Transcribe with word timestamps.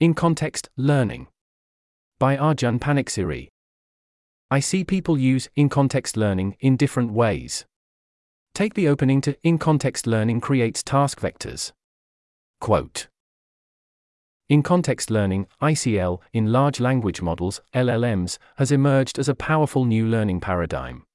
In 0.00 0.14
Context 0.14 0.68
Learning 0.76 1.26
by 2.20 2.36
Arjun 2.36 2.78
Panickssery. 2.78 3.48
I 4.48 4.60
see 4.60 4.84
people 4.84 5.18
use 5.18 5.48
in 5.56 5.68
context 5.68 6.16
learning 6.16 6.56
in 6.60 6.76
different 6.76 7.10
ways. 7.10 7.64
Take 8.54 8.74
the 8.74 8.86
opening 8.86 9.20
to 9.22 9.36
In 9.42 9.58
Context 9.58 10.06
Learning 10.06 10.40
creates 10.40 10.84
task 10.84 11.18
vectors. 11.18 11.72
Quote 12.60 13.08
In 14.48 14.62
context 14.62 15.10
learning, 15.10 15.48
ICL, 15.60 16.20
in 16.32 16.52
large 16.52 16.78
language 16.78 17.20
models, 17.20 17.60
LLMs, 17.74 18.38
has 18.58 18.70
emerged 18.70 19.18
as 19.18 19.28
a 19.28 19.34
powerful 19.34 19.84
new 19.84 20.06
learning 20.06 20.38
paradigm. 20.38 21.06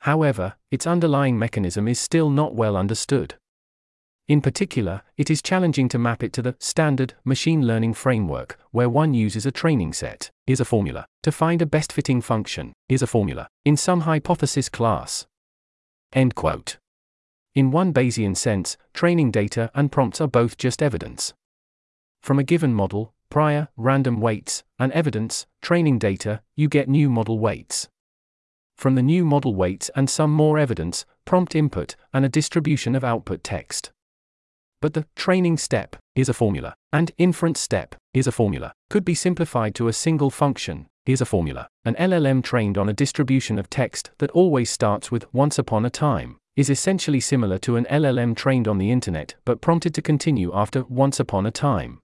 However, 0.00 0.56
its 0.70 0.86
underlying 0.86 1.38
mechanism 1.38 1.88
is 1.88 1.98
still 1.98 2.28
not 2.28 2.54
well 2.54 2.76
understood. 2.76 3.36
In 4.26 4.40
particular, 4.40 5.02
it 5.18 5.28
is 5.28 5.42
challenging 5.42 5.86
to 5.90 5.98
map 5.98 6.22
it 6.22 6.32
to 6.32 6.40
the 6.42 6.56
standard 6.58 7.12
machine 7.24 7.66
learning 7.66 7.92
framework, 7.92 8.58
where 8.70 8.88
one 8.88 9.12
uses 9.12 9.44
a 9.44 9.52
training 9.52 9.92
set, 9.92 10.30
is 10.46 10.60
a 10.60 10.64
formula, 10.64 11.04
to 11.22 11.30
find 11.30 11.60
a 11.60 11.66
best 11.66 11.92
fitting 11.92 12.22
function, 12.22 12.72
is 12.88 13.02
a 13.02 13.06
formula, 13.06 13.48
in 13.66 13.76
some 13.76 14.02
hypothesis 14.02 14.70
class. 14.70 15.26
End 16.14 16.34
quote. 16.34 16.78
In 17.54 17.70
one 17.70 17.92
Bayesian 17.92 18.34
sense, 18.34 18.78
training 18.94 19.30
data 19.30 19.70
and 19.74 19.92
prompts 19.92 20.22
are 20.22 20.26
both 20.26 20.56
just 20.56 20.82
evidence. 20.82 21.34
From 22.22 22.38
a 22.38 22.44
given 22.44 22.72
model, 22.72 23.12
prior, 23.28 23.68
random 23.76 24.20
weights, 24.20 24.64
and 24.78 24.90
evidence, 24.92 25.46
training 25.60 25.98
data, 25.98 26.40
you 26.56 26.68
get 26.68 26.88
new 26.88 27.10
model 27.10 27.38
weights. 27.38 27.88
From 28.74 28.94
the 28.94 29.02
new 29.02 29.26
model 29.26 29.54
weights 29.54 29.90
and 29.94 30.08
some 30.08 30.30
more 30.30 30.58
evidence, 30.58 31.04
prompt 31.26 31.54
input, 31.54 31.94
and 32.12 32.24
a 32.24 32.30
distribution 32.30 32.94
of 32.94 33.04
output 33.04 33.44
text. 33.44 33.92
But 34.84 34.92
the 34.92 35.06
training 35.16 35.56
step 35.56 35.96
is 36.14 36.28
a 36.28 36.34
formula, 36.34 36.74
and 36.92 37.10
inference 37.16 37.58
step 37.58 37.94
is 38.12 38.26
a 38.26 38.32
formula, 38.32 38.74
could 38.90 39.02
be 39.02 39.14
simplified 39.14 39.74
to 39.76 39.88
a 39.88 39.94
single 39.94 40.28
function 40.28 40.88
is 41.06 41.22
a 41.22 41.24
formula. 41.24 41.68
An 41.86 41.94
LLM 41.94 42.44
trained 42.44 42.76
on 42.76 42.90
a 42.90 42.92
distribution 42.92 43.58
of 43.58 43.70
text 43.70 44.10
that 44.18 44.30
always 44.32 44.68
starts 44.68 45.10
with 45.10 45.32
once 45.32 45.58
upon 45.58 45.86
a 45.86 45.90
time 45.90 46.36
is 46.54 46.68
essentially 46.68 47.18
similar 47.18 47.56
to 47.60 47.76
an 47.76 47.86
LLM 47.86 48.36
trained 48.36 48.68
on 48.68 48.76
the 48.76 48.90
internet 48.90 49.36
but 49.46 49.62
prompted 49.62 49.94
to 49.94 50.02
continue 50.02 50.50
after 50.52 50.84
once 50.84 51.18
upon 51.18 51.46
a 51.46 51.50
time. 51.50 52.00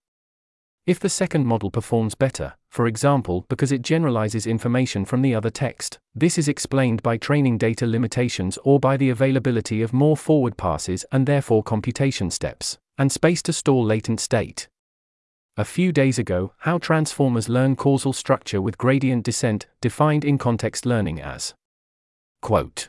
If 0.87 0.99
the 0.99 1.11
second 1.11 1.47
model 1.47 1.71
performs 1.71 2.15
better, 2.15 2.55
for 2.71 2.87
example 2.87 3.45
because 3.49 3.71
it 3.71 3.83
generalizes 3.83 4.47
information 4.47 5.05
from 5.05 5.21
the 5.21 5.35
other 5.35 5.51
text, 5.51 5.99
this 6.15 6.39
is 6.39 6.49
explained 6.49 7.03
by 7.03 7.19
training 7.19 7.59
data 7.59 7.87
limitations 7.87 8.59
or 8.65 8.81
by 8.81 8.97
the 8.97 9.11
availability 9.11 9.83
of 9.83 9.93
more 9.93 10.17
forward 10.17 10.57
passes 10.57 11.05
and 11.13 11.27
therefore 11.27 11.63
computation 11.63 12.31
steps, 12.31 12.79
and 12.97 13.13
space 13.13 13.43
to 13.43 13.53
store 13.53 13.85
latent 13.85 14.21
state. 14.21 14.69
A 15.57 15.65
few 15.65 15.93
days 15.93 16.19
ago, 16.19 16.55
how 16.59 16.79
transformers 16.79 17.51
learn 17.51 17.77
causal 17.77 18.15
structure 18.15 18.63
with 18.63 18.79
gradient 18.79 19.25
descent, 19.25 19.67
defined 19.83 20.25
in 20.25 20.39
context 20.39 20.87
learning 20.87 21.21
as 21.21 21.55
quote, 22.41 22.89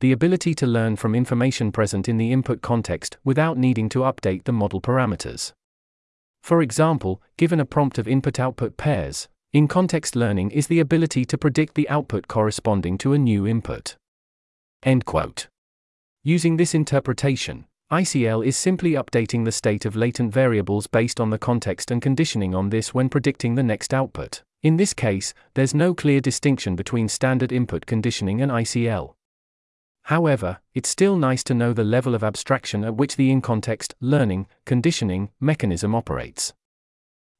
the 0.00 0.10
ability 0.10 0.54
to 0.54 0.66
learn 0.66 0.96
from 0.96 1.14
information 1.14 1.70
present 1.70 2.08
in 2.08 2.16
the 2.16 2.32
input 2.32 2.60
context 2.60 3.18
without 3.22 3.56
needing 3.56 3.88
to 3.90 4.00
update 4.00 4.44
the 4.44 4.52
model 4.52 4.80
parameters. 4.80 5.52
For 6.42 6.62
example, 6.62 7.22
given 7.36 7.60
a 7.60 7.64
prompt 7.64 7.98
of 7.98 8.08
input 8.08 8.40
output 8.40 8.76
pairs, 8.76 9.28
in 9.52 9.68
context 9.68 10.14
learning 10.14 10.52
is 10.52 10.68
the 10.68 10.80
ability 10.80 11.24
to 11.24 11.38
predict 11.38 11.74
the 11.74 11.88
output 11.88 12.28
corresponding 12.28 12.96
to 12.98 13.12
a 13.12 13.18
new 13.18 13.46
input. 13.46 13.96
End 14.82 15.04
quote. 15.04 15.48
Using 16.22 16.56
this 16.56 16.74
interpretation, 16.74 17.66
ICL 17.90 18.46
is 18.46 18.56
simply 18.56 18.92
updating 18.92 19.44
the 19.44 19.50
state 19.50 19.84
of 19.84 19.96
latent 19.96 20.32
variables 20.32 20.86
based 20.86 21.20
on 21.20 21.30
the 21.30 21.38
context 21.38 21.90
and 21.90 22.00
conditioning 22.00 22.54
on 22.54 22.70
this 22.70 22.94
when 22.94 23.08
predicting 23.08 23.56
the 23.56 23.62
next 23.64 23.92
output. 23.92 24.42
In 24.62 24.76
this 24.76 24.94
case, 24.94 25.34
there's 25.54 25.74
no 25.74 25.94
clear 25.94 26.20
distinction 26.20 26.76
between 26.76 27.08
standard 27.08 27.50
input 27.50 27.86
conditioning 27.86 28.40
and 28.42 28.52
ICL. 28.52 29.14
However, 30.04 30.58
it's 30.74 30.88
still 30.88 31.16
nice 31.16 31.44
to 31.44 31.54
know 31.54 31.72
the 31.72 31.84
level 31.84 32.14
of 32.14 32.24
abstraction 32.24 32.84
at 32.84 32.96
which 32.96 33.16
the 33.16 33.30
in 33.30 33.40
context, 33.40 33.94
learning, 34.00 34.46
conditioning 34.64 35.30
mechanism 35.40 35.94
operates. 35.94 36.52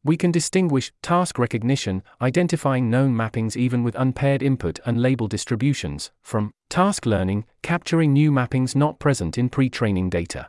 We 0.03 0.17
can 0.17 0.31
distinguish 0.31 0.93
task 1.03 1.39
recognition, 1.39 2.03
identifying 2.23 2.89
known 2.89 3.15
mappings 3.15 3.55
even 3.55 3.83
with 3.83 3.95
unpaired 3.97 4.43
input 4.43 4.81
and 4.87 5.03
label 5.03 5.29
distributions, 5.29 6.11
from 6.23 6.53
task 6.71 7.05
learning, 7.05 7.45
capturing 7.63 8.13
new 8.13 8.33
mappings 8.33 8.75
not 8.75 8.99
present 8.99 9.37
in 9.37 9.51
pre 9.51 9.69
training 9.69 10.09
data. 10.09 10.49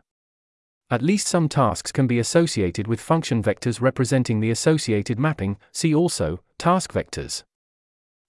At 0.90 1.02
least 1.02 1.28
some 1.28 1.50
tasks 1.50 1.92
can 1.92 2.08
be 2.08 2.20
associated 2.20 2.88
with 2.88 3.02
function 3.02 3.44
vectors 3.44 3.82
representing 3.82 4.40
the 4.40 4.52
associated 4.52 5.20
mapping, 5.20 5.58
see 5.72 5.94
also, 5.94 6.40
task 6.58 6.94
vectors. 6.94 7.44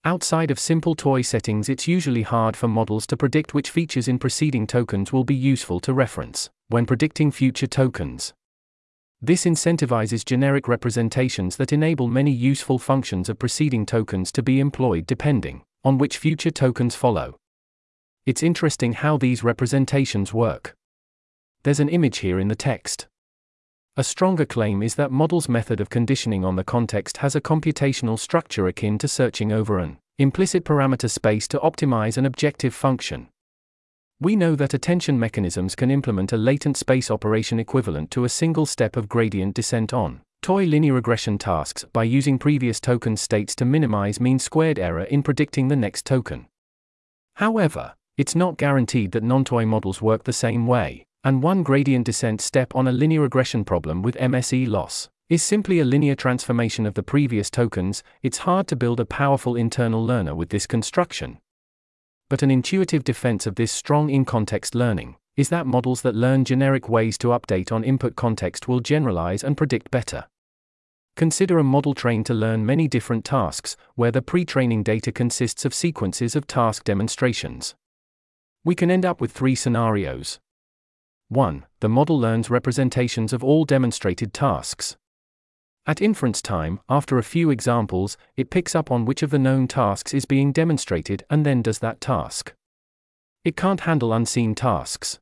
Outside 0.05 0.51
of 0.51 0.59
simple 0.59 0.97
toy 0.97 1.23
settings, 1.23 1.69
it's 1.69 1.87
usually 1.87 2.23
hard 2.23 2.57
for 2.57 2.67
models 2.67 3.07
to 3.07 3.17
predict 3.17 3.55
which 3.55 3.71
features 3.71 4.09
in 4.09 4.19
preceding 4.19 4.67
tokens 4.67 5.13
will 5.13 5.23
be 5.23 5.35
useful 5.35 5.79
to 5.79 5.93
reference 5.93 6.51
when 6.69 6.87
predicting 6.87 7.31
future 7.31 7.69
tokens. 7.69 8.35
This 9.21 9.45
incentivizes 9.45 10.25
generic 10.25 10.67
representations 10.67 11.57
that 11.57 11.73
enable 11.73 12.09
many 12.09 12.33
useful 12.33 12.81
functions 12.81 13.29
of 13.29 13.39
preceding 13.39 13.87
tokens 13.87 14.33
to 14.33 14.43
be 14.43 14.59
employed 14.59 15.07
depending 15.07 15.63
on 15.85 15.99
which 15.99 16.19
future 16.19 16.51
tokens 16.51 16.97
follow. 16.97 17.37
It's 18.27 18.43
interesting 18.43 18.95
how 18.95 19.17
these 19.17 19.45
representations 19.45 20.35
work. 20.35 20.75
There's 21.63 21.79
an 21.79 21.89
image 21.89 22.19
here 22.19 22.41
in 22.41 22.49
the 22.49 22.57
text. 22.57 23.07
A 23.99 24.03
stronger 24.03 24.47
claim 24.47 24.83
is 24.83 24.95
that 24.95 25.11
model's 25.11 25.51
method 25.51 25.79
of 25.79 25.91
conditioning 25.91 26.47
on 26.47 26.57
the 26.57 26.65
context 26.65 27.19
has 27.19 27.37
a 27.37 27.43
computational 27.43 28.19
structure 28.19 28.67
akin 28.67 28.97
to 28.97 29.07
searching 29.07 29.53
over 29.53 29.79
an 29.79 29.99
implicit 30.19 30.65
parameter 30.65 31.11
space 31.11 31.47
to 31.49 31.59
optimize 31.59 32.17
an 32.17 32.25
objective 32.25 32.73
function. 32.73 33.29
We 34.19 34.35
know 34.35 34.57
that 34.57 34.73
attention 34.73 35.19
mechanisms 35.19 35.75
can 35.75 35.91
implement 35.91 36.33
a 36.33 36.39
latent 36.39 36.79
space 36.79 37.11
operation 37.11 37.61
equivalent 37.61 38.11
to 38.13 38.25
a 38.25 38.31
single 38.31 38.65
step 38.65 38.97
of 38.97 39.11
gradient 39.11 39.55
descent 39.55 39.93
on 39.93 40.23
toy 40.41 40.65
linear 40.65 40.95
regression 40.95 41.37
tasks 41.37 41.85
by 41.93 42.05
using 42.05 42.39
previous 42.39 42.81
token 42.81 43.15
states 43.19 43.55
to 43.57 43.67
minimize 43.67 44.21
mean 44.21 44.39
squared 44.39 44.79
error 44.79 45.05
in 45.05 45.23
predicting 45.23 45.69
the 45.69 45.77
next 45.77 46.07
token. 46.07 46.47
However, 47.35 47.93
it's 48.17 48.35
not 48.35 48.57
guaranteed 48.57 49.13
that 49.13 49.23
non 49.23 49.45
toy 49.45 49.67
models 49.67 50.01
work 50.01 50.25
the 50.25 50.33
same 50.33 50.67
way 50.67 51.05
and 51.25 51.43
one 51.43 51.63
gradient 51.63 52.05
descent 52.05 52.41
step 52.41 52.75
on 52.75 52.89
a 52.89 52.93
linear 52.93 53.21
regression 53.21 53.65
problem 53.65 54.03
with 54.03 54.17
MSE 54.17 54.67
loss 54.67 55.09
is 55.29 55.43
simply 55.43 55.79
a 55.79 55.85
linear 55.85 56.15
transformation 56.15 56.85
of 56.85 56.95
the 56.95 57.03
previous 57.03 57.49
tokens, 57.49 58.03
it's 58.23 58.39
hard 58.39 58.67
to 58.67 58.77
build 58.77 59.01
a 59.01 59.07
powerful 59.07 59.57
internal 59.57 60.05
learner 60.05 60.35
with 60.35 60.51
this 60.51 60.67
construction. 60.67 61.39
But 62.29 62.43
an 62.43 62.51
intuitive 62.51 63.05
defense 63.05 63.47
of 63.47 63.55
this 63.55 63.71
strong 63.73 64.11
in 64.11 64.25
context 64.25 64.75
learning 64.75 65.17
is 65.37 65.49
that 65.49 65.67
models 65.67 66.03
that 66.03 66.15
learn 66.15 66.45
generic 66.45 66.89
ways 66.89 67.17
to 67.19 67.29
update 67.29 67.73
on 67.73 67.85
input 67.85 68.17
context 68.17 68.69
will 68.69 68.81
generalize 68.81 69.43
and 69.43 69.57
predict 69.57 69.91
better. 69.91 70.27
Consider 71.17 71.59
a 71.59 71.65
model 71.65 71.95
trained 71.95 72.27
to 72.27 72.35
learn 72.35 72.67
many 72.67 72.89
different 72.89 73.25
tasks, 73.25 73.77
where 73.95 74.11
the 74.11 74.23
pre 74.23 74.45
training 74.45 74.83
data 74.83 75.13
consists 75.13 75.65
of 75.65 75.73
sequences 75.75 76.35
of 76.35 76.47
task 76.47 76.85
demonstrations. 76.85 77.75
We 78.65 78.75
can 78.75 78.91
end 78.91 79.05
up 79.05 79.21
with 79.21 79.33
three 79.33 79.55
scenarios. 79.55 80.41
1. 81.33 81.65
The 81.81 81.89
model 81.89 82.19
learns 82.19 82.51
representations 82.51 83.33
of 83.33 83.43
all 83.43 83.65
demonstrated 83.65 84.35
tasks. 84.35 84.97
At 85.87 86.03
inference 86.03 86.43
time, 86.43 86.81
after 86.89 87.19
a 87.19 87.23
few 87.23 87.51
examples, 87.51 88.17
it 88.37 88.51
picks 88.51 88.75
up 88.75 88.91
on 88.91 89.05
which 89.05 89.23
of 89.23 89.31
the 89.31 89.39
known 89.39 89.67
tasks 89.67 90.15
is 90.15 90.27
being 90.27 90.53
demonstrated 90.53 91.25
and 91.31 91.45
then 91.45 91.63
does 91.63 91.79
that 91.79 92.01
task. 92.01 92.53
It 93.45 93.57
can't 93.57 93.81
handle 93.81 94.13
unseen 94.13 94.55
tasks. 94.55 95.19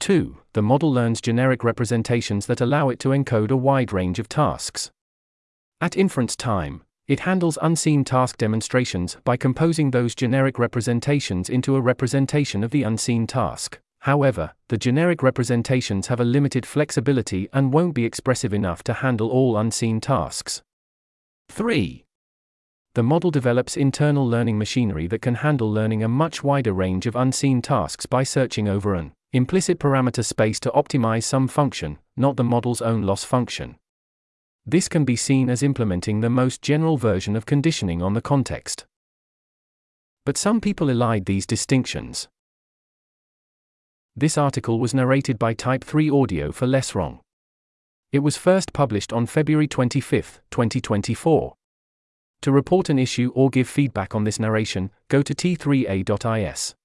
2. 0.00 0.36
The 0.52 0.62
model 0.62 0.92
learns 0.92 1.20
generic 1.20 1.64
representations 1.64 2.46
that 2.46 2.60
allow 2.60 2.90
it 2.90 2.98
to 3.00 3.08
encode 3.08 3.50
a 3.50 3.56
wide 3.56 3.92
range 3.92 4.18
of 4.18 4.28
tasks. 4.28 4.90
At 5.80 5.96
inference 5.96 6.36
time, 6.36 6.82
it 7.08 7.20
handles 7.20 7.58
unseen 7.60 8.04
task 8.04 8.36
demonstrations 8.36 9.16
by 9.24 9.36
composing 9.36 9.90
those 9.90 10.14
generic 10.14 10.58
representations 10.58 11.48
into 11.48 11.76
a 11.76 11.80
representation 11.80 12.62
of 12.62 12.70
the 12.70 12.82
unseen 12.82 13.26
task. 13.26 13.80
However, 14.04 14.52
the 14.68 14.76
generic 14.76 15.22
representations 15.22 16.08
have 16.08 16.20
a 16.20 16.26
limited 16.26 16.66
flexibility 16.66 17.48
and 17.54 17.72
won't 17.72 17.94
be 17.94 18.04
expressive 18.04 18.52
enough 18.52 18.84
to 18.84 18.92
handle 18.92 19.30
all 19.30 19.56
unseen 19.56 19.98
tasks. 19.98 20.60
3. 21.48 22.04
The 22.92 23.02
model 23.02 23.30
develops 23.30 23.78
internal 23.78 24.28
learning 24.28 24.58
machinery 24.58 25.06
that 25.06 25.22
can 25.22 25.36
handle 25.36 25.72
learning 25.72 26.02
a 26.02 26.08
much 26.08 26.44
wider 26.44 26.74
range 26.74 27.06
of 27.06 27.16
unseen 27.16 27.62
tasks 27.62 28.04
by 28.04 28.24
searching 28.24 28.68
over 28.68 28.94
an 28.94 29.12
implicit 29.32 29.78
parameter 29.78 30.22
space 30.22 30.60
to 30.60 30.70
optimize 30.72 31.24
some 31.24 31.48
function, 31.48 31.96
not 32.14 32.36
the 32.36 32.44
model's 32.44 32.82
own 32.82 33.04
loss 33.04 33.24
function. 33.24 33.76
This 34.66 34.86
can 34.86 35.06
be 35.06 35.16
seen 35.16 35.48
as 35.48 35.62
implementing 35.62 36.20
the 36.20 36.28
most 36.28 36.60
general 36.60 36.98
version 36.98 37.36
of 37.36 37.46
conditioning 37.46 38.02
on 38.02 38.12
the 38.12 38.20
context. 38.20 38.84
But 40.26 40.36
some 40.36 40.60
people 40.60 40.88
elide 40.88 41.24
these 41.24 41.46
distinctions. 41.46 42.28
This 44.16 44.38
article 44.38 44.78
was 44.78 44.94
narrated 44.94 45.40
by 45.40 45.54
Type 45.54 45.82
3 45.82 46.08
Audio 46.08 46.52
for 46.52 46.68
Less 46.68 46.94
Wrong. 46.94 47.18
It 48.12 48.20
was 48.20 48.36
first 48.36 48.72
published 48.72 49.12
on 49.12 49.26
February 49.26 49.66
25, 49.66 50.40
2024. 50.52 51.54
To 52.42 52.52
report 52.52 52.88
an 52.90 53.00
issue 53.00 53.32
or 53.34 53.50
give 53.50 53.68
feedback 53.68 54.14
on 54.14 54.22
this 54.22 54.38
narration, 54.38 54.92
go 55.08 55.20
to 55.20 55.34
t3a.is. 55.34 56.76